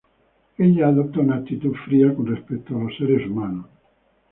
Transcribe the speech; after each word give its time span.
Ella 0.57 0.87
adopta 0.87 1.19
una 1.19 1.35
actitud 1.35 1.75
fría 1.85 2.15
con 2.15 2.25
respecto 2.25 2.75
a 2.75 2.85
los 2.85 2.97
seres 2.97 3.27
humanos. 3.29 3.67